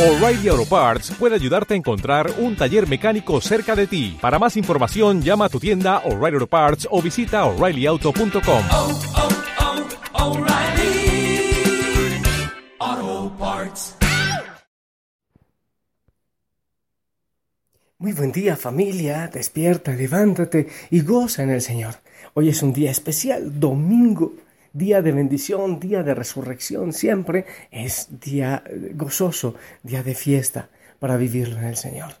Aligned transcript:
O'Reilly 0.00 0.48
Auto 0.48 0.64
Parts 0.64 1.10
puede 1.18 1.34
ayudarte 1.34 1.74
a 1.74 1.76
encontrar 1.76 2.32
un 2.38 2.56
taller 2.56 2.88
mecánico 2.88 3.38
cerca 3.42 3.76
de 3.76 3.86
ti. 3.86 4.16
Para 4.18 4.38
más 4.38 4.56
información, 4.56 5.20
llama 5.20 5.44
a 5.44 5.48
tu 5.50 5.60
tienda 5.60 5.98
O'Reilly 6.06 6.36
Auto 6.36 6.46
Parts 6.46 6.88
o 6.90 7.02
visita 7.02 7.44
oreillyauto.com. 7.44 8.62
oh, 8.70 9.02
oh, 10.14 10.38
O'Reilly 10.38 11.52
Auto 12.78 13.36
Parts. 13.38 13.96
Muy 17.98 18.12
buen 18.14 18.32
día 18.32 18.56
familia, 18.56 19.28
despierta, 19.30 19.92
levántate 19.92 20.66
y 20.90 21.02
goza 21.02 21.42
en 21.42 21.50
el 21.50 21.60
Señor. 21.60 21.96
Hoy 22.32 22.48
es 22.48 22.62
un 22.62 22.72
día 22.72 22.90
especial, 22.90 23.60
domingo, 23.60 24.32
día 24.72 25.02
de 25.02 25.12
bendición, 25.12 25.80
día 25.80 26.02
de 26.02 26.14
resurrección, 26.14 26.92
siempre 26.92 27.46
es 27.70 28.20
día 28.20 28.62
eh, 28.66 28.92
gozoso, 28.94 29.54
día 29.82 30.02
de 30.02 30.14
fiesta 30.14 30.68
para 30.98 31.16
vivirlo 31.16 31.58
en 31.58 31.64
el 31.64 31.76
Señor. 31.76 32.12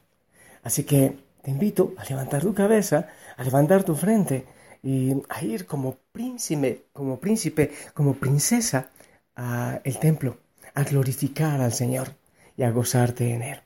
Así 0.62 0.84
que 0.84 1.16
te 1.42 1.50
invito 1.50 1.94
a 1.96 2.04
levantar 2.04 2.42
tu 2.42 2.54
cabeza, 2.54 3.08
a 3.36 3.44
levantar 3.44 3.84
tu 3.84 3.94
frente 3.94 4.44
y 4.82 5.14
a 5.28 5.44
ir 5.44 5.66
como 5.66 5.96
príncipe, 6.12 6.84
como 6.92 7.18
príncipe, 7.18 7.70
como 7.94 8.14
princesa 8.14 8.90
al 9.34 9.98
templo, 10.00 10.36
a 10.74 10.84
glorificar 10.84 11.60
al 11.60 11.72
Señor 11.72 12.08
y 12.56 12.62
a 12.62 12.70
gozarte 12.70 13.32
en 13.32 13.42
Él. 13.42 13.60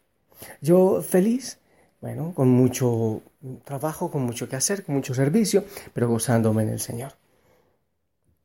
Yo 0.60 1.02
feliz 1.02 1.58
bueno, 2.05 2.34
con 2.34 2.50
mucho 2.50 3.22
trabajo, 3.64 4.10
con 4.10 4.24
mucho 4.24 4.46
que 4.46 4.56
hacer, 4.56 4.84
con 4.84 4.94
mucho 4.96 5.14
servicio, 5.14 5.64
pero 5.94 6.06
gozándome 6.06 6.62
en 6.62 6.69
el 6.69 6.78
Señor. 6.78 7.12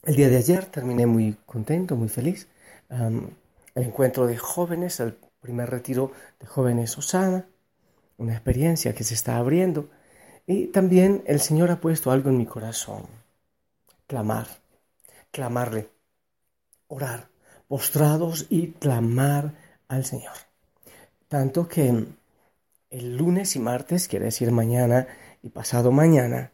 El 0.03 0.15
día 0.15 0.29
de 0.29 0.37
ayer 0.37 0.65
terminé 0.65 1.05
muy 1.05 1.37
contento, 1.45 1.95
muy 1.95 2.07
feliz. 2.07 2.47
Um, 2.89 3.31
el 3.75 3.83
encuentro 3.83 4.27
de 4.27 4.37
jóvenes, 4.37 4.99
el 5.01 5.17
primer 5.41 5.69
retiro 5.69 6.11
de 6.39 6.47
jóvenes 6.47 6.97
Osana, 6.97 7.45
una 8.17 8.33
experiencia 8.33 8.93
que 8.93 9.03
se 9.03 9.13
está 9.13 9.37
abriendo. 9.37 9.89
Y 10.47 10.67
también 10.67 11.23
el 11.25 11.41
Señor 11.41 11.69
ha 11.69 11.81
puesto 11.81 12.11
algo 12.11 12.29
en 12.29 12.37
mi 12.37 12.45
corazón. 12.45 13.03
Clamar, 14.07 14.47
clamarle, 15.31 15.89
orar, 16.87 17.27
postrados 17.67 18.47
y 18.49 18.71
clamar 18.71 19.53
al 19.89 20.05
Señor. 20.05 20.33
Tanto 21.27 21.67
que 21.67 22.05
el 22.89 23.17
lunes 23.17 23.55
y 23.55 23.59
martes, 23.59 24.07
quiere 24.07 24.25
decir 24.25 24.51
mañana 24.51 25.07
y 25.43 25.49
pasado 25.49 25.91
mañana, 25.91 26.51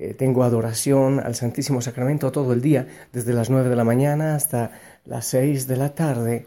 eh, 0.00 0.14
tengo 0.14 0.44
adoración 0.44 1.18
al 1.18 1.34
Santísimo 1.34 1.80
Sacramento 1.80 2.30
todo 2.30 2.52
el 2.52 2.62
día, 2.62 2.86
desde 3.12 3.32
las 3.32 3.50
9 3.50 3.68
de 3.68 3.74
la 3.74 3.82
mañana 3.82 4.36
hasta 4.36 4.70
las 5.04 5.26
6 5.26 5.66
de 5.66 5.76
la 5.76 5.94
tarde. 5.96 6.46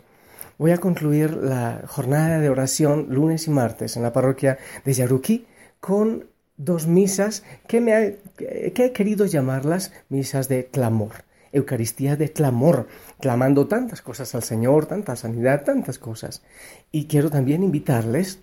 Voy 0.57 0.71
a 0.71 0.77
concluir 0.77 1.33
la 1.33 1.81
jornada 1.85 2.39
de 2.39 2.49
oración 2.49 3.07
lunes 3.09 3.47
y 3.47 3.49
martes 3.49 3.97
en 3.97 4.03
la 4.03 4.13
parroquia 4.13 4.57
de 4.85 4.94
Yaruquí 4.94 5.47
con 5.81 6.27
dos 6.55 6.88
misas 6.88 7.44
que, 7.67 7.81
me 7.81 8.19
que 8.38 8.85
he 8.85 8.91
querido 8.94 9.25
llamarlas 9.25 9.91
misas 10.07 10.47
de 10.47 10.67
clamor. 10.67 11.25
Eucaristía 11.52 12.16
de 12.16 12.31
clamor, 12.31 12.88
clamando 13.19 13.67
tantas 13.67 14.02
cosas 14.02 14.33
al 14.33 14.44
Señor, 14.44 14.85
tanta 14.85 15.17
sanidad, 15.17 15.66
tantas 15.66 15.99
cosas. 15.99 16.41
Y 16.89 17.07
quiero 17.07 17.29
también 17.29 17.63
invitarles 17.63 18.39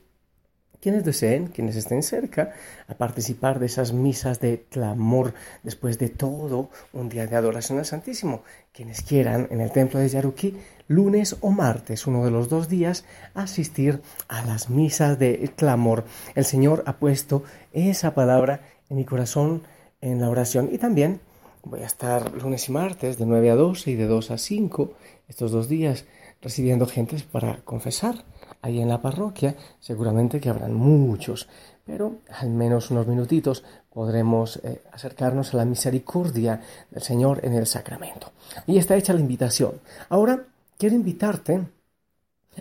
quienes 0.81 1.05
deseen, 1.05 1.49
quienes 1.49 1.77
estén 1.77 2.03
cerca, 2.03 2.53
a 2.87 2.95
participar 2.95 3.59
de 3.59 3.67
esas 3.67 3.93
misas 3.93 4.41
de 4.41 4.65
clamor 4.69 5.35
después 5.63 5.99
de 5.99 6.09
todo 6.09 6.71
un 6.93 7.09
día 7.09 7.27
de 7.27 7.37
adoración 7.37 7.79
al 7.79 7.87
Santísimo. 7.87 8.43
Quienes 8.73 9.03
quieran 9.03 9.49
en 9.51 9.61
el 9.61 9.73
templo 9.73 9.99
de 9.99 10.09
Yaruquí, 10.09 10.57
lunes 10.87 11.37
o 11.41 11.51
martes, 11.51 12.07
uno 12.07 12.25
de 12.25 12.31
los 12.31 12.49
dos 12.49 12.69
días, 12.69 13.05
asistir 13.35 14.01
a 14.29 14.45
las 14.45 14.71
misas 14.71 15.19
de 15.19 15.51
clamor. 15.57 16.05
El 16.35 16.45
Señor 16.45 16.83
ha 16.87 16.99
puesto 16.99 17.43
esa 17.73 18.15
palabra 18.15 18.61
en 18.89 18.97
mi 18.97 19.05
corazón 19.05 19.63
en 20.01 20.21
la 20.21 20.31
oración 20.31 20.69
y 20.73 20.79
también 20.79 21.21
voy 21.65 21.81
a 21.81 21.87
estar 21.87 22.33
lunes 22.35 22.69
y 22.69 22.73
martes 22.73 23.19
de 23.19 23.27
9 23.27 23.51
a 23.51 23.55
12 23.57 23.91
y 23.91 23.95
de 23.97 24.07
2 24.07 24.31
a 24.31 24.39
5 24.39 24.95
estos 25.29 25.51
dos 25.51 25.69
días 25.69 26.07
recibiendo 26.41 26.87
gentes 26.87 27.25
para 27.25 27.59
confesar 27.65 28.25
ahí 28.63 28.81
en 28.81 28.89
la 28.89 29.01
parroquia. 29.01 29.57
Seguramente 29.81 30.41
que 30.41 30.49
habrán 30.49 30.75
muchos, 30.75 31.49
pero 31.85 32.19
al 32.41 32.51
menos 32.51 32.91
unos 32.91 33.07
minutitos 33.07 33.65
podremos 33.93 34.61
eh, 34.63 34.83
acercarnos 34.93 35.53
a 35.53 35.57
la 35.57 35.65
misericordia 35.65 36.63
del 36.91 37.03
Señor 37.03 37.41
en 37.45 37.55
el 37.55 37.67
sacramento. 37.67 38.33
Y 38.67 38.79
está 38.79 38.97
hecha 38.97 39.13
la 39.13 39.21
invitación. 39.21 39.81
Ahora 40.09 40.45
quiero 40.77 40.95
invitarte 40.95 41.67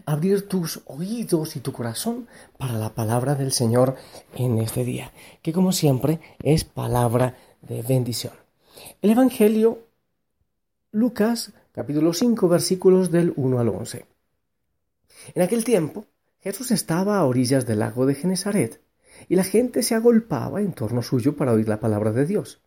a 0.06 0.12
abrir 0.12 0.48
tus 0.48 0.82
oídos 0.86 1.56
y 1.56 1.60
tu 1.60 1.72
corazón 1.72 2.28
para 2.58 2.74
la 2.74 2.94
palabra 2.94 3.36
del 3.36 3.52
Señor 3.52 3.96
en 4.36 4.60
este 4.60 4.84
día, 4.84 5.12
que 5.42 5.54
como 5.54 5.72
siempre 5.72 6.20
es 6.42 6.64
palabra 6.64 7.36
de 7.62 7.82
bendición. 7.82 8.34
El 9.02 9.12
Evangelio 9.12 9.80
Lucas 10.92 11.52
capítulo 11.72 12.14
5 12.14 12.48
versículos 12.48 13.12
del 13.12 13.34
1 13.36 13.60
al 13.60 13.70
11. 13.70 14.17
En 15.36 15.42
aquel 15.42 15.64
tiempo 15.64 16.06
Jesús 16.40 16.72
estaba 16.72 17.18
a 17.18 17.26
orillas 17.26 17.66
del 17.66 17.80
lago 17.80 18.06
de 18.06 18.16
Genezaret 18.16 18.82
y 19.28 19.36
la 19.36 19.44
gente 19.44 19.84
se 19.84 19.96
agolpaba 19.96 20.62
en 20.62 20.74
torno 20.74 21.02
suyo 21.02 21.36
para 21.36 21.54
oír 21.54 21.68
la 21.68 21.80
palabra 21.80 22.12
de 22.12 22.26
Dios. 22.26 22.62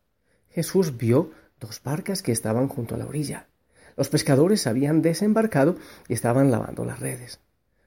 Jesús 0.50 0.96
vio 0.96 1.30
dos 1.60 1.80
barcas 1.82 2.22
que 2.22 2.32
estaban 2.32 2.68
junto 2.68 2.94
a 2.94 2.98
la 2.98 3.06
orilla. 3.06 3.46
Los 3.96 4.08
pescadores 4.08 4.66
habían 4.66 5.02
desembarcado 5.02 5.76
y 6.08 6.14
estaban 6.14 6.50
lavando 6.50 6.84
las 6.84 7.00
redes. 7.00 7.40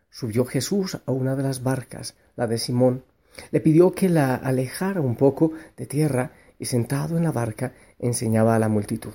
Subió 0.10 0.46
Jesús 0.46 1.00
a 1.06 1.12
una 1.12 1.36
de 1.36 1.44
las 1.44 1.64
barcas, 1.64 2.16
la 2.36 2.48
de 2.48 2.58
Simón. 2.58 3.04
Le 3.52 3.60
pidió 3.62 3.94
que 3.94 4.10
la 4.10 4.36
alejara 4.36 5.02
un 5.02 5.16
poco 5.16 5.54
de 5.76 5.88
tierra 5.88 6.34
y 6.60 6.66
sentado 6.66 7.18
en 7.18 7.24
la 7.24 7.32
barca 7.32 7.74
enseñaba 8.00 8.56
a 8.56 8.60
la 8.60 8.70
multitud. 8.70 9.14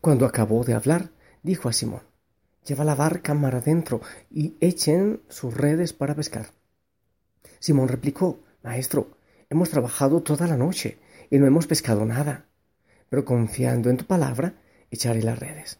Cuando 0.00 0.24
acabó 0.24 0.64
de 0.64 0.74
hablar, 0.74 1.10
dijo 1.42 1.68
a 1.68 1.72
Simón, 1.72 2.02
Lleva 2.66 2.84
la 2.84 2.96
barca 2.96 3.32
mar 3.32 3.54
adentro 3.54 4.00
y 4.30 4.54
echen 4.60 5.20
sus 5.28 5.54
redes 5.54 5.92
para 5.92 6.16
pescar. 6.16 6.50
Simón 7.60 7.88
replicó, 7.88 8.40
Maestro, 8.64 9.18
hemos 9.48 9.70
trabajado 9.70 10.22
toda 10.22 10.48
la 10.48 10.56
noche 10.56 10.98
y 11.30 11.38
no 11.38 11.46
hemos 11.46 11.68
pescado 11.68 12.04
nada, 12.04 12.46
pero 13.08 13.24
confiando 13.24 13.88
en 13.88 13.98
tu 13.98 14.04
palabra, 14.04 14.54
echaré 14.90 15.22
las 15.22 15.38
redes. 15.38 15.78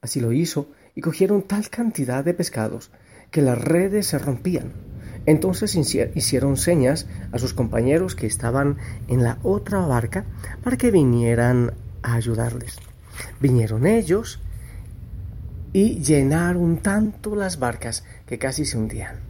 Así 0.00 0.20
lo 0.20 0.32
hizo 0.32 0.68
y 0.94 1.00
cogieron 1.00 1.42
tal 1.42 1.68
cantidad 1.70 2.24
de 2.24 2.34
pescados 2.34 2.92
que 3.32 3.42
las 3.42 3.58
redes 3.58 4.06
se 4.06 4.18
rompían. 4.18 4.72
Entonces 5.26 5.74
hicieron 5.74 6.56
señas 6.56 7.06
a 7.32 7.38
sus 7.38 7.54
compañeros 7.54 8.14
que 8.14 8.26
estaban 8.26 8.78
en 9.08 9.24
la 9.24 9.38
otra 9.42 9.80
barca 9.86 10.24
para 10.62 10.76
que 10.76 10.90
vinieran 10.92 11.74
a 12.02 12.14
ayudarles. 12.14 12.76
Vinieron 13.40 13.86
ellos 13.86 14.40
y 15.72 16.00
llenaron 16.00 16.78
tanto 16.78 17.34
las 17.34 17.58
barcas 17.58 18.04
que 18.26 18.38
casi 18.38 18.64
se 18.64 18.76
hundían. 18.76 19.20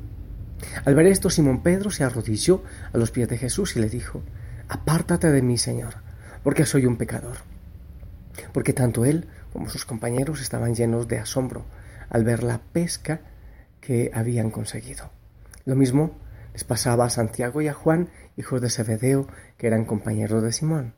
Al 0.84 0.94
ver 0.94 1.06
esto, 1.06 1.30
Simón 1.30 1.62
Pedro 1.62 1.90
se 1.90 2.04
arrodilló 2.04 2.62
a 2.92 2.98
los 2.98 3.10
pies 3.10 3.28
de 3.28 3.38
Jesús 3.38 3.76
y 3.76 3.80
le 3.80 3.88
dijo, 3.88 4.22
Apártate 4.68 5.30
de 5.30 5.42
mí, 5.42 5.58
Señor, 5.58 5.94
porque 6.42 6.66
soy 6.66 6.86
un 6.86 6.96
pecador. 6.96 7.38
Porque 8.52 8.72
tanto 8.72 9.04
él 9.04 9.28
como 9.52 9.68
sus 9.68 9.84
compañeros 9.84 10.40
estaban 10.40 10.74
llenos 10.74 11.08
de 11.08 11.18
asombro 11.18 11.64
al 12.08 12.24
ver 12.24 12.42
la 12.42 12.58
pesca 12.58 13.20
que 13.80 14.10
habían 14.14 14.50
conseguido. 14.50 15.10
Lo 15.64 15.76
mismo 15.76 16.16
les 16.52 16.64
pasaba 16.64 17.06
a 17.06 17.10
Santiago 17.10 17.60
y 17.62 17.68
a 17.68 17.74
Juan, 17.74 18.08
hijos 18.36 18.60
de 18.60 18.70
Zebedeo, 18.70 19.26
que 19.56 19.66
eran 19.66 19.84
compañeros 19.84 20.42
de 20.42 20.52
Simón. 20.52 20.94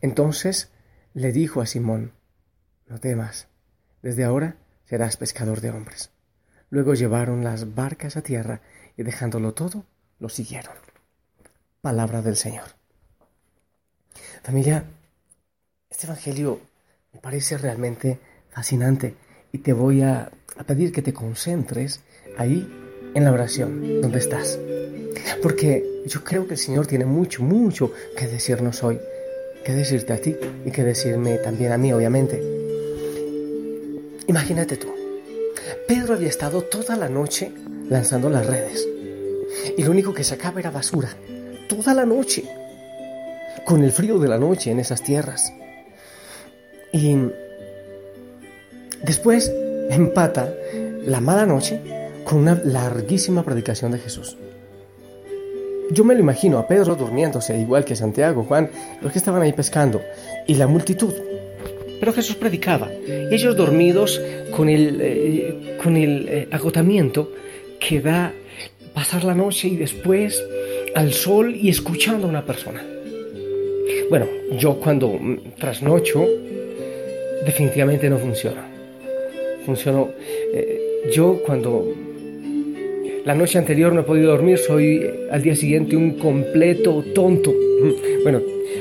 Entonces 0.00 0.70
le 1.14 1.32
dijo 1.32 1.60
a 1.60 1.66
Simón, 1.66 2.12
No 2.88 2.98
temas, 2.98 3.48
desde 4.02 4.24
ahora 4.24 4.56
serás 4.90 5.16
pescador 5.16 5.60
de 5.60 5.70
hombres. 5.70 6.10
Luego 6.68 6.94
llevaron 6.94 7.44
las 7.44 7.76
barcas 7.76 8.16
a 8.16 8.22
tierra 8.22 8.60
y 8.96 9.04
dejándolo 9.04 9.54
todo, 9.54 9.84
lo 10.18 10.28
siguieron. 10.28 10.74
Palabra 11.80 12.22
del 12.22 12.34
Señor. 12.34 12.64
Familia, 14.42 14.82
este 15.88 16.06
Evangelio 16.06 16.60
me 17.12 17.20
parece 17.20 17.56
realmente 17.56 18.18
fascinante 18.50 19.14
y 19.52 19.58
te 19.58 19.72
voy 19.72 20.02
a, 20.02 20.32
pedir 20.66 20.92
que 20.92 21.02
te 21.02 21.14
concentres 21.14 22.00
ahí 22.36 22.68
en 23.14 23.24
la 23.24 23.32
oración 23.32 24.00
donde 24.02 24.18
estás. 24.18 24.58
Porque 25.40 26.02
yo 26.06 26.24
creo 26.24 26.48
que 26.48 26.54
el 26.54 26.58
Señor 26.58 26.88
tiene 26.88 27.04
mucho, 27.04 27.44
mucho 27.44 27.92
que 28.16 28.26
decirnos 28.26 28.82
hoy, 28.82 28.98
que 29.64 29.72
decirte 29.72 30.12
a 30.12 30.20
ti 30.20 30.36
y 30.66 30.72
que 30.72 30.82
decirme 30.82 31.38
también 31.38 31.70
a 31.70 31.78
mí, 31.78 31.92
obviamente. 31.92 32.59
Imagínate 34.30 34.76
tú, 34.76 34.86
Pedro 35.88 36.14
había 36.14 36.28
estado 36.28 36.62
toda 36.62 36.94
la 36.94 37.08
noche 37.08 37.50
lanzando 37.88 38.30
las 38.30 38.46
redes 38.46 38.86
y 39.76 39.82
lo 39.82 39.90
único 39.90 40.14
que 40.14 40.22
sacaba 40.22 40.60
era 40.60 40.70
basura, 40.70 41.08
toda 41.68 41.94
la 41.94 42.06
noche, 42.06 42.44
con 43.64 43.82
el 43.82 43.90
frío 43.90 44.20
de 44.20 44.28
la 44.28 44.38
noche 44.38 44.70
en 44.70 44.78
esas 44.78 45.02
tierras. 45.02 45.52
Y 46.92 47.16
después 49.02 49.52
empata 49.90 50.54
la 51.04 51.20
mala 51.20 51.44
noche 51.44 51.80
con 52.22 52.38
una 52.38 52.54
larguísima 52.54 53.42
predicación 53.42 53.90
de 53.90 53.98
Jesús. 53.98 54.36
Yo 55.90 56.04
me 56.04 56.14
lo 56.14 56.20
imagino 56.20 56.60
a 56.60 56.68
Pedro 56.68 56.94
durmiéndose, 56.94 57.58
igual 57.58 57.84
que 57.84 57.96
Santiago, 57.96 58.44
Juan, 58.44 58.70
los 59.02 59.10
que 59.10 59.18
estaban 59.18 59.42
ahí 59.42 59.52
pescando, 59.52 60.00
y 60.46 60.54
la 60.54 60.68
multitud. 60.68 61.29
Pero 62.00 62.12
Jesús 62.12 62.34
predicaba, 62.34 62.90
ellos 63.30 63.54
dormidos 63.56 64.20
con 64.50 64.68
el, 64.68 64.98
eh, 65.00 65.76
con 65.82 65.96
el 65.96 66.28
eh, 66.28 66.48
agotamiento 66.50 67.30
que 67.78 68.00
da 68.00 68.32
pasar 68.94 69.24
la 69.24 69.34
noche 69.34 69.68
y 69.68 69.76
después 69.76 70.42
al 70.94 71.12
sol 71.12 71.54
y 71.54 71.68
escuchando 71.68 72.26
a 72.26 72.30
una 72.30 72.44
persona. 72.44 72.82
Bueno, 74.08 74.26
yo 74.58 74.74
cuando 74.74 75.18
trasnocho, 75.58 76.26
definitivamente 77.44 78.10
no 78.10 78.18
funciona. 78.18 78.66
Funcionó. 79.64 80.10
Eh, 80.52 81.10
yo 81.14 81.40
cuando 81.46 81.86
la 83.24 83.34
noche 83.34 83.58
anterior 83.58 83.92
no 83.92 84.00
he 84.00 84.04
podido 84.04 84.30
dormir, 84.30 84.58
soy 84.58 84.96
eh, 84.96 85.28
al 85.30 85.42
día 85.42 85.54
siguiente 85.54 85.96
un 85.96 86.18
completo 86.18 87.04
tonto. 87.14 87.54
Bueno, 88.22 88.40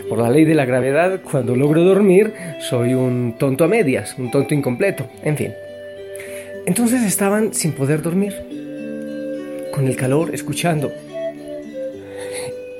por 0.09 0.19
la 0.19 0.29
ley 0.29 0.45
de 0.45 0.55
la 0.55 0.65
gravedad, 0.65 1.21
cuando 1.21 1.55
logro 1.55 1.83
dormir, 1.83 2.33
soy 2.59 2.93
un 2.93 3.35
tonto 3.37 3.63
a 3.63 3.67
medias, 3.67 4.15
un 4.17 4.29
tonto 4.31 4.53
incompleto, 4.53 5.07
en 5.23 5.37
fin. 5.37 5.53
Entonces 6.65 7.03
estaban 7.03 7.53
sin 7.53 7.71
poder 7.71 8.01
dormir, 8.01 8.33
con 9.71 9.87
el 9.87 9.95
calor, 9.95 10.33
escuchando. 10.33 10.91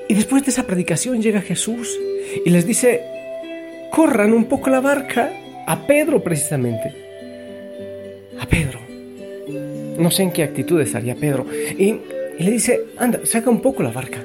Y 0.08 0.14
después 0.14 0.44
de 0.44 0.50
esa 0.50 0.66
predicación 0.66 1.22
llega 1.22 1.40
Jesús 1.40 1.98
y 2.44 2.50
les 2.50 2.66
dice, 2.66 3.00
corran 3.90 4.32
un 4.32 4.44
poco 4.44 4.70
la 4.70 4.80
barca, 4.80 5.32
a 5.66 5.86
Pedro 5.86 6.22
precisamente. 6.22 6.94
A 8.38 8.46
Pedro. 8.46 8.80
No 9.98 10.10
sé 10.10 10.22
en 10.24 10.32
qué 10.32 10.42
actitud 10.42 10.80
estaría 10.80 11.14
Pedro. 11.14 11.46
Y, 11.78 12.00
le 12.38 12.50
dice, 12.50 12.80
anda, 12.96 13.20
saca 13.24 13.50
un 13.50 13.60
poco 13.60 13.82
la 13.82 13.90
barca. 13.90 14.24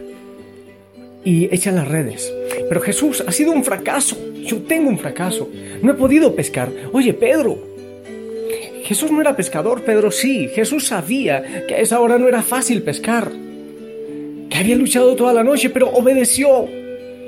Y 1.25 1.54
echa 1.54 1.72
las 1.72 1.88
redes. 1.88 2.31
Pero 2.69 2.80
Jesús, 2.81 3.24
ha 3.27 3.31
sido 3.31 3.51
un 3.51 3.63
fracaso. 3.63 4.16
Yo 4.45 4.62
tengo 4.62 4.89
un 4.89 5.00
fracaso. 5.00 5.50
No 5.81 5.92
he 5.92 5.95
podido 5.95 6.36
pescar. 6.36 6.72
Oye, 6.94 7.13
Pedro. 7.13 7.57
Jesús 8.83 9.12
no 9.12 9.19
era 9.19 9.36
pescador, 9.36 9.81
Pedro 9.81 10.12
sí. 10.12 10.48
Jesús 10.54 10.88
sabía 10.88 11.66
que 11.68 11.74
a 11.74 11.80
esa 11.80 12.00
hora 12.00 12.19
no 12.19 12.27
era 12.27 12.44
fácil 12.44 12.83
pescar. 12.83 13.31
Que 14.50 14.57
había 14.57 14.75
luchado 14.75 15.16
toda 15.16 15.33
la 15.33 15.44
noche, 15.44 15.72
pero 15.72 15.89
obedeció. 15.89 16.68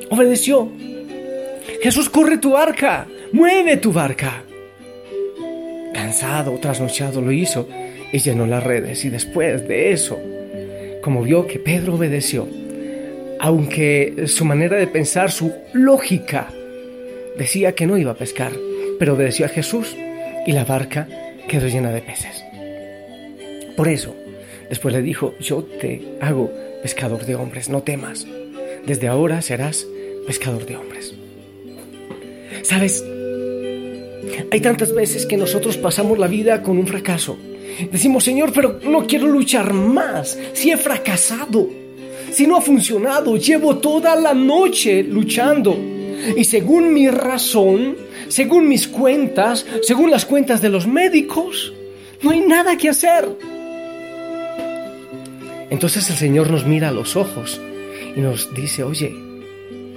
Obedeció. 0.09 0.69
Jesús, 1.81 2.09
corre 2.09 2.37
tu 2.37 2.51
barca. 2.51 3.07
Mueve 3.31 3.77
tu 3.77 3.91
barca. 3.91 4.43
Cansado, 5.93 6.57
trasnochado 6.59 7.21
lo 7.21 7.31
hizo 7.31 7.67
y 8.11 8.19
llenó 8.19 8.45
las 8.45 8.63
redes. 8.63 9.03
Y 9.03 9.09
después 9.09 9.67
de 9.67 9.91
eso, 9.91 10.19
como 11.01 11.23
vio 11.23 11.47
que 11.47 11.57
Pedro 11.57 11.95
obedeció, 11.95 12.47
aunque 13.39 14.27
su 14.27 14.45
manera 14.45 14.77
de 14.77 14.87
pensar, 14.87 15.31
su 15.31 15.53
lógica, 15.73 16.49
decía 17.37 17.73
que 17.73 17.87
no 17.87 17.97
iba 17.97 18.11
a 18.11 18.17
pescar, 18.17 18.51
pero 18.99 19.13
obedeció 19.13 19.45
a 19.45 19.49
Jesús 19.49 19.95
y 20.45 20.51
la 20.51 20.65
barca 20.65 21.07
quedó 21.47 21.67
llena 21.67 21.91
de 21.91 22.01
peces. 22.01 22.43
Por 23.75 23.87
eso, 23.87 24.15
después 24.69 24.93
le 24.93 25.01
dijo, 25.01 25.33
yo 25.39 25.63
te 25.63 26.01
hago 26.21 26.51
pescador 26.81 27.25
de 27.25 27.35
hombres, 27.35 27.69
no 27.69 27.83
temas, 27.83 28.25
desde 28.85 29.07
ahora 29.07 29.41
serás 29.41 29.85
pescador 30.25 30.65
de 30.65 30.77
hombres. 30.77 31.13
¿Sabes? 32.63 33.03
Hay 34.51 34.59
tantas 34.61 34.93
veces 34.93 35.25
que 35.25 35.37
nosotros 35.37 35.77
pasamos 35.77 36.17
la 36.17 36.27
vida 36.27 36.63
con 36.63 36.77
un 36.77 36.87
fracaso, 36.87 37.37
Decimos, 37.91 38.23
Señor, 38.23 38.51
pero 38.53 38.79
no 38.83 39.05
quiero 39.05 39.27
luchar 39.27 39.73
más. 39.73 40.37
Si 40.53 40.71
he 40.71 40.77
fracasado, 40.77 41.69
si 42.37 42.45
no 42.45 42.55
ha 42.55 42.61
funcionado, 42.61 43.35
llevo 43.35 43.77
toda 43.77 44.15
la 44.15 44.31
noche 44.31 45.01
luchando. 45.01 45.75
Y 46.35 46.43
según 46.43 46.93
mi 46.93 47.09
razón, 47.09 47.97
según 48.27 48.67
mis 48.67 48.87
cuentas, 48.87 49.65
según 49.81 50.11
las 50.11 50.23
cuentas 50.23 50.61
de 50.61 50.69
los 50.69 50.85
médicos, 50.85 51.73
no 52.21 52.29
hay 52.29 52.41
nada 52.41 52.77
que 52.77 52.89
hacer. 52.89 53.27
Entonces 55.71 56.07
el 56.11 56.15
Señor 56.15 56.51
nos 56.51 56.63
mira 56.63 56.89
a 56.89 56.91
los 56.91 57.15
ojos 57.15 57.59
y 58.15 58.19
nos 58.19 58.53
dice, 58.53 58.83
oye, 58.83 59.15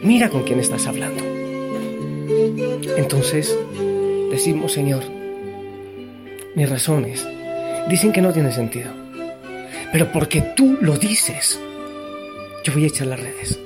mira 0.03 0.31
con 0.31 0.43
quién 0.43 0.61
estás 0.61 0.87
hablando. 0.87 1.23
Entonces 2.97 3.55
decimos, 4.31 4.73
Señor, 4.73 5.03
mis 6.55 6.71
razones 6.71 7.29
dicen 7.91 8.13
que 8.13 8.23
no 8.23 8.33
tiene 8.33 8.51
sentido. 8.51 8.91
Pero 9.93 10.11
porque 10.11 10.41
tú 10.57 10.79
lo 10.81 10.97
dices, 10.97 11.61
yo 12.65 12.73
voy 12.73 12.85
a 12.85 12.89
echar 12.89 13.07
las 13.07 13.21
redes. 13.21 13.59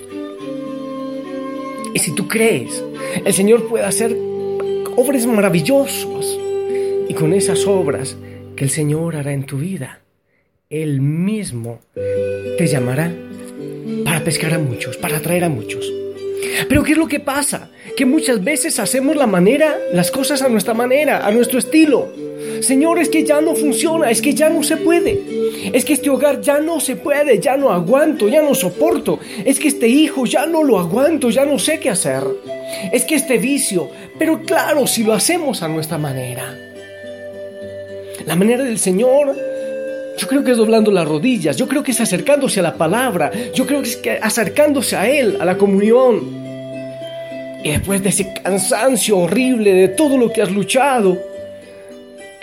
Y 1.95 1.99
si 1.99 2.15
tú 2.15 2.27
crees, 2.29 2.83
el 3.25 3.33
Señor 3.33 3.69
puede 3.69 3.85
hacer 3.85 4.17
obras 4.97 5.27
maravillosas. 5.27 6.39
Y 7.09 7.15
con 7.15 7.33
esas 7.33 7.67
obras 7.67 8.17
que 8.57 8.65
el 8.65 8.71
Señor 8.71 9.17
hará 9.17 9.33
en 9.33 9.45
tu 9.45 9.59
vida, 9.59 10.01
Él 10.71 11.01
mismo 11.01 11.81
te 11.95 12.67
llamará 12.67 13.13
para 14.05 14.25
pescar 14.25 14.55
a 14.55 14.59
muchos, 14.59 14.97
para 14.97 15.19
atraer 15.19 15.45
a 15.45 15.49
muchos. 15.49 15.93
Pero 16.69 16.83
¿qué 16.83 16.93
es 16.93 16.99
lo 16.99 17.09
que 17.09 17.21
pasa? 17.21 17.71
Que 17.97 18.07
muchas 18.07 18.43
veces 18.43 18.79
hacemos 18.79 19.17
la 19.17 19.27
manera, 19.27 19.77
las 19.93 20.11
cosas 20.11 20.43
a 20.43 20.49
nuestra 20.49 20.75
manera, 20.75 21.27
a 21.27 21.31
nuestro 21.31 21.59
estilo. 21.59 22.13
Señor, 22.65 22.99
es 22.99 23.09
que 23.09 23.25
ya 23.25 23.41
no 23.41 23.55
funciona, 23.55 24.11
es 24.11 24.21
que 24.21 24.35
ya 24.35 24.49
no 24.49 24.63
se 24.63 24.77
puede. 24.77 25.21
Es 25.73 25.85
que 25.85 25.95
este 25.95 26.11
hogar 26.11 26.41
ya 26.41 26.61
no 26.61 26.81
se 26.81 26.97
puede, 26.97 27.39
ya 27.39 27.57
no 27.57 27.71
aguanto, 27.71 28.29
ya 28.29 28.43
no 28.43 28.55
soporto. 28.55 29.19
Es 29.45 29.59
que 29.59 29.69
este 29.69 29.89
hijo 29.89 30.27
ya 30.27 30.47
no 30.47 30.63
lo 30.63 30.79
aguanto, 30.79 31.31
ya 31.31 31.45
no 31.45 31.59
sé 31.59 31.79
qué 31.79 31.91
hacer. 31.91 32.25
Es 32.93 33.05
que 33.05 33.15
este 33.15 33.39
vicio, 33.39 33.89
pero 34.19 34.43
claro, 34.43 34.87
si 34.87 35.05
lo 35.05 35.13
hacemos 35.13 35.63
a 35.63 35.69
nuestra 35.69 35.99
manera. 35.99 36.59
La 38.27 38.37
manera 38.37 38.65
del 38.65 38.79
Señor, 38.79 39.37
yo 40.17 40.27
creo 40.29 40.45
que 40.45 40.53
es 40.53 40.57
doblando 40.57 40.91
las 40.91 41.07
rodillas, 41.07 41.57
yo 41.57 41.69
creo 41.69 41.83
que 41.83 41.91
es 41.91 42.01
acercándose 42.01 42.61
a 42.61 42.63
la 42.63 42.75
palabra, 42.75 43.31
yo 43.53 43.67
creo 43.67 43.83
que 43.83 43.89
es 43.89 44.01
acercándose 44.23 44.97
a 44.97 45.09
Él, 45.09 45.37
a 45.41 45.45
la 45.45 45.59
comunión. 45.59 46.45
Y 47.63 47.71
después 47.71 48.03
de 48.03 48.11
ese 48.11 48.33
cansancio 48.43 49.19
horrible 49.19 49.73
de 49.73 49.89
todo 49.89 50.19
lo 50.19 50.31
que 50.31 50.43
has 50.43 50.51
luchado, 50.51 51.34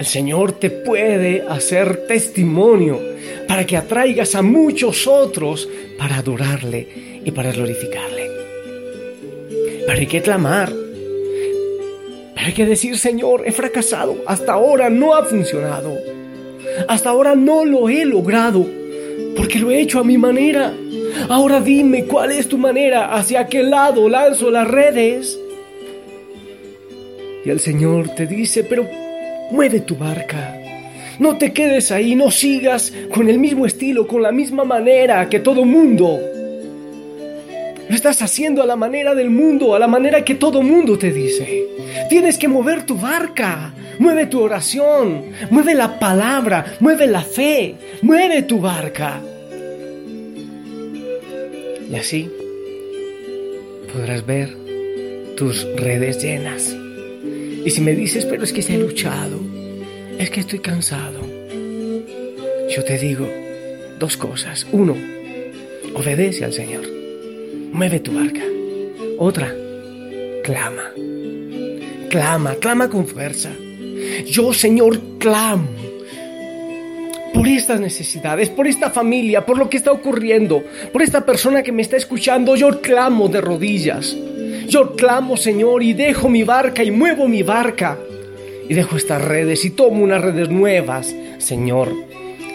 el 0.01 0.07
Señor 0.07 0.53
te 0.53 0.71
puede 0.71 1.43
hacer 1.47 2.07
testimonio 2.07 2.99
para 3.47 3.67
que 3.67 3.77
atraigas 3.77 4.33
a 4.33 4.41
muchos 4.41 5.05
otros 5.05 5.69
para 5.95 6.17
adorarle 6.17 7.21
y 7.23 7.29
para 7.29 7.51
glorificarle. 7.51 8.31
Pero 9.85 9.99
hay 9.99 10.07
que 10.07 10.23
clamar. 10.23 10.73
Pero 12.33 12.47
hay 12.47 12.53
que 12.53 12.65
decir, 12.65 12.97
Señor, 12.97 13.43
he 13.45 13.51
fracasado. 13.51 14.23
Hasta 14.25 14.53
ahora 14.53 14.89
no 14.89 15.13
ha 15.13 15.23
funcionado. 15.23 15.95
Hasta 16.87 17.11
ahora 17.11 17.35
no 17.35 17.63
lo 17.63 17.87
he 17.87 18.03
logrado. 18.03 18.65
Porque 19.37 19.59
lo 19.59 19.69
he 19.69 19.81
hecho 19.81 19.99
a 19.99 20.03
mi 20.03 20.17
manera. 20.17 20.73
Ahora 21.29 21.61
dime 21.61 22.05
cuál 22.05 22.31
es 22.31 22.47
tu 22.47 22.57
manera. 22.57 23.13
¿Hacia 23.13 23.45
qué 23.45 23.61
lado 23.61 24.09
lanzo 24.09 24.49
las 24.49 24.67
redes? 24.67 25.37
Y 27.45 27.51
el 27.51 27.59
Señor 27.59 28.09
te 28.15 28.25
dice, 28.25 28.63
pero 28.63 29.00
Mueve 29.51 29.81
tu 29.81 29.95
barca. 29.95 30.57
No 31.19 31.37
te 31.37 31.53
quedes 31.53 31.91
ahí, 31.91 32.15
no 32.15 32.31
sigas 32.31 32.91
con 33.13 33.29
el 33.29 33.37
mismo 33.37 33.65
estilo, 33.65 34.07
con 34.07 34.23
la 34.23 34.31
misma 34.31 34.63
manera 34.63 35.29
que 35.29 35.39
todo 35.39 35.65
mundo. 35.65 36.19
Lo 37.87 37.95
estás 37.95 38.21
haciendo 38.21 38.63
a 38.63 38.65
la 38.65 38.75
manera 38.75 39.13
del 39.13 39.29
mundo, 39.29 39.75
a 39.75 39.79
la 39.79 39.87
manera 39.87 40.23
que 40.23 40.35
todo 40.35 40.61
mundo 40.61 40.97
te 40.97 41.11
dice. 41.11 41.65
Tienes 42.09 42.37
que 42.37 42.47
mover 42.47 42.85
tu 42.85 42.97
barca. 42.97 43.73
Mueve 43.99 44.25
tu 44.25 44.41
oración, 44.41 45.25
mueve 45.51 45.75
la 45.75 45.99
palabra, 45.99 46.77
mueve 46.79 47.05
la 47.05 47.21
fe, 47.21 47.75
mueve 48.01 48.41
tu 48.41 48.59
barca. 48.59 49.21
Y 51.87 51.95
así 51.95 52.27
podrás 53.93 54.25
ver 54.25 54.57
tus 55.37 55.67
redes 55.75 56.23
llenas. 56.23 56.75
Y 57.65 57.69
si 57.69 57.81
me 57.81 57.95
dices, 57.95 58.25
pero 58.25 58.43
es 58.43 58.53
que 58.53 58.61
se 58.61 58.75
he 58.75 58.77
luchado, 58.77 59.39
es 60.17 60.29
que 60.29 60.39
estoy 60.39 60.59
cansado, 60.59 61.19
yo 62.69 62.83
te 62.83 62.97
digo 62.97 63.27
dos 63.99 64.17
cosas. 64.17 64.65
Uno, 64.71 64.95
obedece 65.93 66.45
al 66.45 66.53
Señor, 66.53 66.83
mueve 67.71 67.99
tu 67.99 68.13
barca. 68.13 68.43
Otra, 69.17 69.53
clama, 70.43 70.91
clama, 72.09 72.55
clama 72.55 72.89
con 72.89 73.07
fuerza. 73.07 73.51
Yo, 74.25 74.53
Señor, 74.53 74.99
clamo 75.19 75.67
por 77.33 77.47
estas 77.47 77.79
necesidades, 77.79 78.49
por 78.49 78.67
esta 78.67 78.89
familia, 78.89 79.45
por 79.45 79.57
lo 79.57 79.69
que 79.69 79.77
está 79.77 79.91
ocurriendo, 79.91 80.63
por 80.91 81.01
esta 81.01 81.25
persona 81.25 81.63
que 81.63 81.71
me 81.71 81.81
está 81.81 81.97
escuchando, 81.97 82.55
yo 82.55 82.81
clamo 82.81 83.27
de 83.29 83.41
rodillas. 83.41 84.15
Yo 84.71 84.95
clamo, 84.95 85.35
Señor, 85.35 85.83
y 85.83 85.91
dejo 85.91 86.29
mi 86.29 86.43
barca 86.43 86.81
y 86.81 86.91
muevo 86.91 87.27
mi 87.27 87.43
barca. 87.43 87.99
Y 88.69 88.73
dejo 88.73 88.95
estas 88.95 89.21
redes 89.21 89.65
y 89.65 89.71
tomo 89.71 90.01
unas 90.01 90.21
redes 90.21 90.47
nuevas, 90.47 91.13
Señor, 91.39 91.93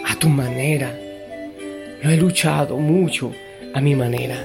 a 0.03 0.17
tu 0.17 0.27
manera. 0.27 0.99
Lo 2.01 2.09
he 2.09 2.17
luchado 2.17 2.77
mucho 2.77 3.31
a 3.71 3.81
mi 3.81 3.93
manera. 3.93 4.43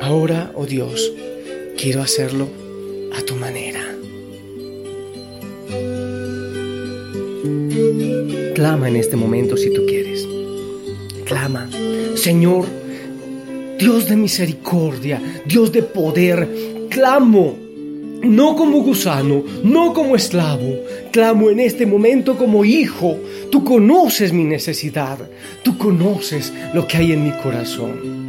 Ahora, 0.00 0.50
oh 0.56 0.66
Dios, 0.66 1.12
quiero 1.78 2.02
hacerlo 2.02 2.48
a 3.16 3.22
tu 3.22 3.36
manera. 3.36 3.82
Clama 8.56 8.88
en 8.88 8.96
este 8.96 9.14
momento 9.14 9.56
si 9.56 9.72
tú 9.72 9.86
quieres. 9.86 10.26
Clama, 11.24 11.70
Señor, 12.16 12.64
Dios 13.78 14.08
de 14.08 14.16
misericordia, 14.16 15.22
Dios 15.46 15.70
de 15.70 15.82
poder, 15.82 16.69
clamo, 16.90 17.56
no 18.22 18.54
como 18.56 18.82
gusano, 18.82 19.42
no 19.62 19.94
como 19.94 20.16
esclavo, 20.16 20.74
clamo 21.10 21.48
en 21.48 21.60
este 21.60 21.86
momento 21.86 22.36
como 22.36 22.64
hijo. 22.64 23.16
Tú 23.50 23.64
conoces 23.64 24.32
mi 24.32 24.44
necesidad, 24.44 25.18
tú 25.62 25.78
conoces 25.78 26.52
lo 26.74 26.86
que 26.86 26.98
hay 26.98 27.12
en 27.12 27.24
mi 27.24 27.32
corazón. 27.32 28.28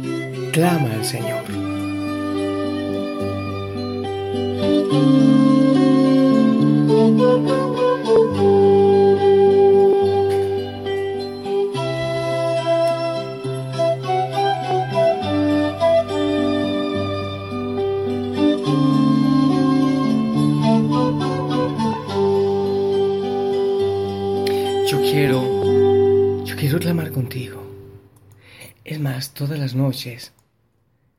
Clama 0.52 0.90
al 0.94 1.04
Señor. 1.04 1.42
Contigo. 27.12 27.62
Es 28.84 28.98
más, 28.98 29.32
todas 29.34 29.58
las 29.58 29.74
noches 29.74 30.32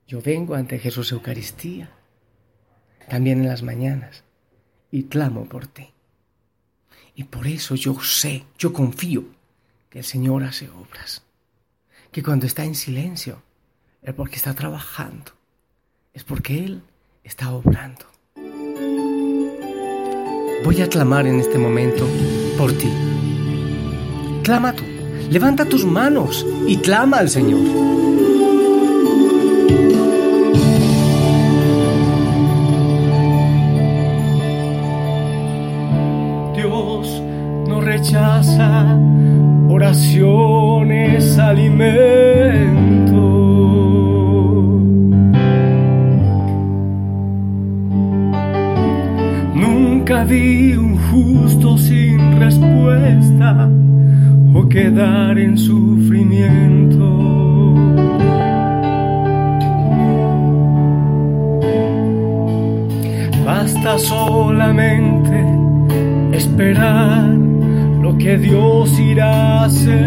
yo 0.08 0.22
vengo 0.22 0.56
ante 0.56 0.80
Jesús 0.80 1.12
Eucaristía, 1.12 1.90
también 3.10 3.42
en 3.42 3.48
las 3.48 3.64
mañanas, 3.64 4.24
y 4.92 5.04
clamo 5.04 5.46
por 5.46 5.68
ti. 5.68 5.94
Y 7.16 7.26
por 7.26 7.48
eso 7.48 7.76
yo 7.76 8.00
sé, 8.02 8.44
yo 8.58 8.74
confío 8.74 9.26
que 9.90 10.00
el 10.00 10.06
Señor 10.06 10.44
hace 10.44 10.70
obras, 10.70 11.24
que 12.12 12.22
cuando 12.22 12.46
está 12.46 12.66
en 12.66 12.76
silencio 12.76 13.42
es 14.02 14.14
porque 14.14 14.36
está 14.36 14.54
trabajando, 14.54 15.32
es 16.14 16.24
porque 16.24 16.64
Él 16.64 16.84
está 17.24 17.52
obrando. 17.54 18.06
Voy 20.64 20.82
a 20.82 20.88
clamar 20.88 21.28
en 21.28 21.40
este 21.40 21.58
momento 21.58 22.08
por 22.58 22.72
ti. 22.74 22.92
Clama 24.44 24.74
tú, 24.74 24.84
levanta 25.34 25.66
tus 25.66 25.84
manos 25.84 26.46
y 26.68 26.78
clama 26.78 27.18
al 27.18 27.28
Señor. 27.28 27.60
Dios 36.56 37.24
no 37.68 37.82
rechaza 37.82 38.96
oraciones, 39.70 41.40
alimento. 41.40 43.24
Nunca 49.56 50.26
vi 50.26 50.76
un 50.76 50.96
justo 51.10 51.76
sin 51.80 52.40
respuesta 52.40 53.68
o 54.54 54.68
quedar 54.70 55.38
en 55.40 55.58
sufrimiento. 55.58 57.04
Basta 63.46 63.98
solamente 64.00 65.46
esperar 66.34 67.30
lo 68.02 68.18
que 68.18 68.38
Dios 68.38 69.00
irá 69.00 69.32
a 69.32 69.66
hacer. 69.66 70.04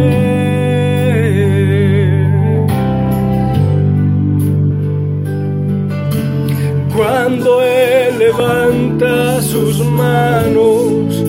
Cuando 6.97 7.63
Él 7.63 8.19
levanta 8.19 9.43
sus 9.43 9.85
manos, 9.85 11.25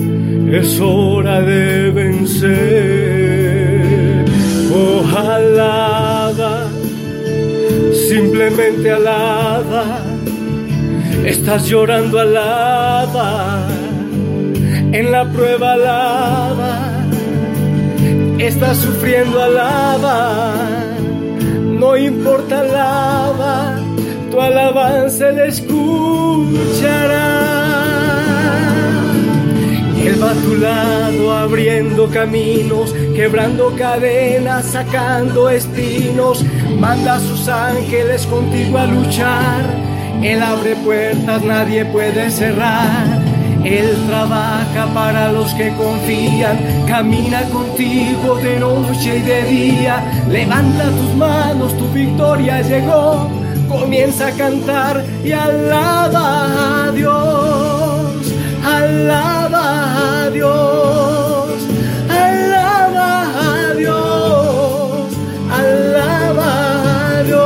es 0.50 0.80
hora 0.80 1.42
de 1.42 1.90
vencer. 1.90 2.87
Simplemente 8.08 8.90
alaba. 8.90 10.00
Estás 11.24 11.68
llorando, 11.68 12.18
alaba. 12.18 13.66
En 14.92 15.12
la 15.12 15.24
prueba, 15.30 15.74
alaba. 15.74 16.72
Estás 18.38 18.78
sufriendo, 18.78 19.42
alaba. 19.42 20.54
No 21.80 21.96
importa, 21.96 22.60
alaba. 22.60 23.76
Tu 24.30 24.40
alabanza 24.40 25.30
le 25.32 25.48
escuchará. 25.48 27.57
A 30.20 30.32
tu 30.32 30.56
lado 30.56 31.32
abriendo 31.32 32.08
caminos, 32.08 32.92
quebrando 33.14 33.72
cadenas, 33.76 34.64
sacando 34.64 35.48
espinos. 35.48 36.44
Manda 36.76 37.14
a 37.14 37.20
sus 37.20 37.48
ángeles 37.48 38.26
contigo 38.26 38.78
a 38.78 38.86
luchar. 38.86 39.62
Él 40.20 40.42
abre 40.42 40.74
puertas, 40.76 41.44
nadie 41.44 41.84
puede 41.84 42.30
cerrar. 42.32 43.06
Él 43.64 43.96
trabaja 44.08 44.92
para 44.92 45.30
los 45.30 45.54
que 45.54 45.72
confían, 45.76 46.58
camina 46.88 47.42
contigo 47.42 48.36
de 48.42 48.58
noche 48.58 49.18
y 49.18 49.20
de 49.20 49.42
día. 49.44 50.24
Levanta 50.28 50.90
tus 50.90 51.14
manos, 51.14 51.78
tu 51.78 51.88
victoria 51.90 52.60
llegó. 52.62 53.30
Comienza 53.68 54.26
a 54.26 54.32
cantar 54.32 55.04
y 55.24 55.30
alaba 55.30 56.86
a 56.86 56.92
Dios, 56.92 58.32
alaba 58.64 59.37
a 59.98 60.30
Dios, 60.30 61.68
alaba 62.08 63.10
a 63.48 63.74
Dios, 63.74 65.08
alaba 65.62 66.52
a 67.16 67.22
Dios. 67.22 67.42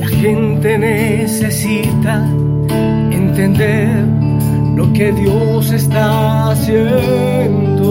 La 0.00 0.08
gente 0.08 0.78
necesita 0.78 2.14
entender 3.10 4.04
lo 4.76 4.92
que 4.92 5.12
Dios 5.12 5.70
está 5.72 6.50
haciendo. 6.50 7.88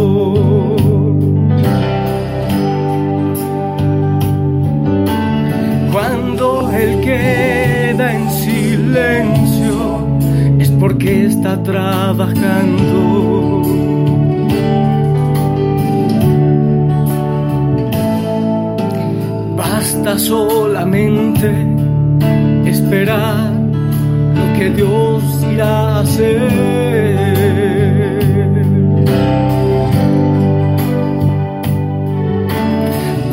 Cuando 5.92 6.72
Él 6.72 7.02
queda 7.02 8.14
en 8.14 8.30
silencio 8.30 9.37
porque 10.79 11.25
está 11.25 11.62
trabajando. 11.63 13.63
Basta 19.55 20.19
solamente 20.19 21.51
esperar 22.65 23.51
lo 24.36 24.53
que 24.57 24.69
Dios 24.72 25.24
irá 25.51 25.67
a 25.67 26.00
hacer. 26.01 26.41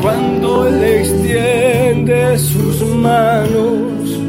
Cuando 0.03 0.69
Él 0.69 0.85
extiende 0.85 2.39
sus 2.39 2.83
manos, 2.97 4.21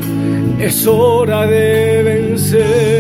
es 0.60 0.88
hora 0.88 1.46
de 1.48 2.04
vencer. 2.04 2.95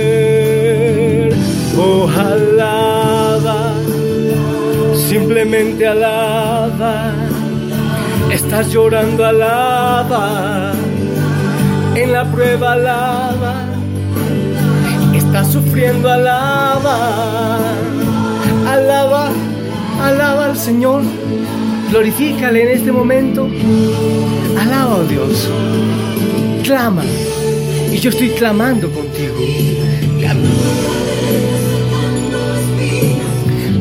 Alaba. 5.57 7.13
Estás 8.31 8.71
llorando, 8.71 9.25
alaba. 9.25 10.73
En 11.95 12.11
la 12.11 12.25
prueba, 12.25 12.73
alaba. 12.73 13.55
Estás 15.13 15.51
sufriendo, 15.51 16.09
alaba. 16.09 17.57
Alaba, 18.67 19.29
alaba 20.01 20.45
al 20.47 20.57
Señor. 20.57 21.03
Glorifícale 21.89 22.63
en 22.63 22.77
este 22.77 22.91
momento. 22.91 23.47
Alaba 24.59 24.95
a 24.95 25.03
Dios. 25.03 25.49
Clama. 26.63 27.03
Y 27.93 27.97
yo 27.97 28.09
estoy 28.09 28.29
clamando 28.31 28.91
contigo. 28.91 29.35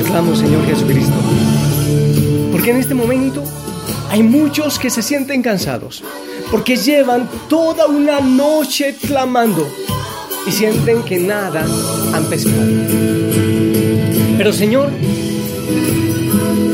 Señor 0.00 0.64
Jesucristo, 0.64 1.14
porque 2.50 2.70
en 2.70 2.78
este 2.78 2.94
momento 2.94 3.44
hay 4.08 4.22
muchos 4.22 4.78
que 4.78 4.88
se 4.88 5.02
sienten 5.02 5.42
cansados, 5.42 6.02
porque 6.50 6.76
llevan 6.76 7.28
toda 7.50 7.86
una 7.86 8.20
noche 8.20 8.96
clamando 9.06 9.68
y 10.46 10.52
sienten 10.52 11.02
que 11.02 11.18
nada 11.18 11.66
han 12.14 12.24
pescado. 12.24 12.56
Pero 14.38 14.52
Señor, 14.54 14.90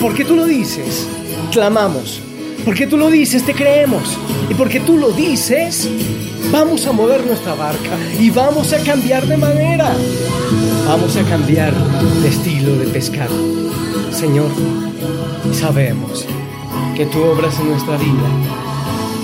porque 0.01 0.25
tú 0.25 0.37
lo 0.37 0.45
dices, 0.45 1.09
clamamos. 1.51 2.23
Porque 2.67 2.89
tú 2.89 2.97
lo 2.97 3.11
dices, 3.11 3.47
te 3.47 3.55
creemos. 3.55 4.19
Y 4.51 4.55
porque 4.55 4.81
tú 4.81 4.99
lo 4.99 5.13
dices, 5.13 5.89
vamos 6.51 6.85
a 6.89 6.93
mover 6.93 7.25
nuestra 7.25 7.55
barca 7.55 7.97
y 8.19 8.29
vamos 8.31 8.73
a 8.73 8.83
cambiar 8.83 9.25
de 9.25 9.37
manera. 9.37 9.93
Vamos 10.85 11.17
a 11.17 11.23
cambiar 11.23 11.73
de 11.73 12.29
estilo 12.29 12.75
de 12.77 12.89
pescar. 12.89 13.29
Señor, 14.11 14.51
sabemos 15.53 16.27
que 16.97 17.07
tú 17.07 17.23
obras 17.23 17.57
en 17.61 17.71
nuestra 17.71 17.97
vida. 17.99 18.29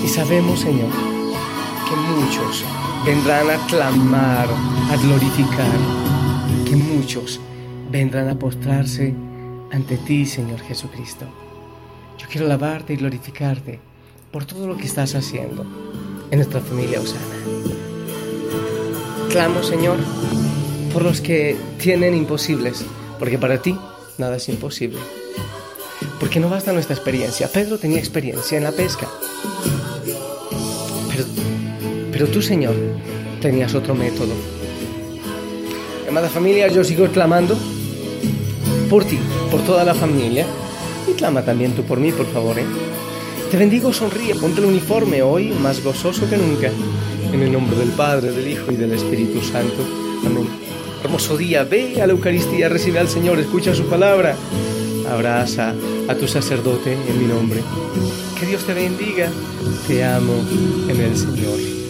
Y 0.05 0.07
sabemos, 0.07 0.61
Señor, 0.61 0.91
que 1.89 1.95
muchos 1.97 2.63
vendrán 3.05 3.49
a 3.49 3.57
clamar, 3.67 4.47
a 4.89 4.95
glorificar, 4.95 5.77
que 6.65 6.77
muchos 6.77 7.41
vendrán 7.91 8.29
a 8.29 8.39
postrarse 8.39 9.13
ante 9.69 9.97
ti, 9.97 10.25
Señor 10.25 10.61
Jesucristo. 10.61 11.25
Yo 12.17 12.27
quiero 12.29 12.45
alabarte 12.45 12.93
y 12.93 12.97
glorificarte 12.97 13.79
por 14.31 14.45
todo 14.45 14.67
lo 14.67 14.77
que 14.77 14.85
estás 14.85 15.15
haciendo 15.15 15.65
en 16.31 16.39
nuestra 16.39 16.61
familia 16.61 16.99
Osana. 16.99 17.21
Clamo, 19.29 19.63
Señor, 19.63 19.97
por 20.91 21.03
los 21.03 21.21
que 21.21 21.55
tienen 21.79 22.15
imposibles, 22.15 22.85
porque 23.19 23.37
para 23.37 23.61
ti 23.61 23.77
nada 24.17 24.37
es 24.37 24.49
imposible. 24.49 24.99
Porque 26.19 26.39
no 26.39 26.49
basta 26.49 26.71
nuestra 26.71 26.95
experiencia. 26.95 27.47
Pedro 27.47 27.77
tenía 27.77 27.99
experiencia 27.99 28.57
en 28.57 28.63
la 28.63 28.71
pesca. 28.71 29.07
Pero, 31.09 31.25
pero 32.11 32.27
tú, 32.27 32.41
Señor, 32.41 32.75
tenías 33.41 33.73
otro 33.75 33.95
método. 33.95 34.33
Amada 36.07 36.29
familia, 36.29 36.67
yo 36.67 36.83
sigo 36.83 37.07
clamando 37.07 37.57
por 38.89 39.03
ti, 39.03 39.17
por 39.49 39.61
toda 39.61 39.83
la 39.83 39.95
familia. 39.95 40.45
Y 41.07 41.13
clama 41.13 41.43
también 41.43 41.73
tú 41.73 41.83
por 41.83 41.99
mí, 41.99 42.11
por 42.11 42.25
favor. 42.27 42.57
¿eh? 42.59 42.65
Te 43.51 43.57
bendigo, 43.57 43.93
sonríe, 43.93 44.35
ponte 44.35 44.61
el 44.61 44.67
uniforme 44.67 45.21
hoy 45.21 45.51
más 45.51 45.83
gozoso 45.83 46.29
que 46.29 46.37
nunca. 46.37 46.69
En 47.31 47.41
el 47.41 47.51
nombre 47.51 47.77
del 47.77 47.89
Padre, 47.89 48.31
del 48.31 48.47
Hijo 48.47 48.71
y 48.71 48.75
del 48.75 48.93
Espíritu 48.93 49.41
Santo. 49.41 49.83
Amén. 50.25 50.47
Hermoso 51.03 51.35
día, 51.37 51.63
ve 51.63 52.01
a 52.01 52.07
la 52.07 52.13
Eucaristía, 52.13 52.69
recibe 52.69 52.99
al 52.99 53.09
Señor, 53.09 53.39
escucha 53.39 53.75
su 53.75 53.85
palabra. 53.85 54.35
Abraza 55.09 55.75
a 56.07 56.15
tu 56.15 56.27
sacerdote 56.27 56.93
en 56.93 57.19
mi 57.19 57.25
nombre. 57.25 57.61
Que 58.39 58.45
Dios 58.45 58.63
te 58.63 58.73
bendiga. 58.73 59.29
Te 59.87 60.03
amo 60.03 60.33
en 60.89 61.01
el 61.01 61.17
Señor. 61.17 61.82